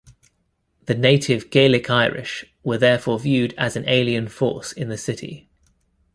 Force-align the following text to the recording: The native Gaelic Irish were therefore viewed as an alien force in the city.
The 0.87 0.95
native 0.95 1.51
Gaelic 1.51 1.87
Irish 1.91 2.51
were 2.63 2.79
therefore 2.79 3.19
viewed 3.19 3.53
as 3.55 3.75
an 3.75 3.87
alien 3.87 4.29
force 4.29 4.71
in 4.71 4.89
the 4.89 4.97
city. 4.97 5.47